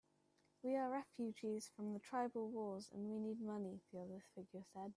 "We're 0.63 0.89
refugees 0.89 1.69
from 1.75 1.93
the 1.93 1.99
tribal 1.99 2.49
wars, 2.49 2.89
and 2.91 3.07
we 3.07 3.19
need 3.19 3.39
money," 3.39 3.81
the 3.93 3.99
other 3.99 4.23
figure 4.33 4.63
said. 4.73 4.89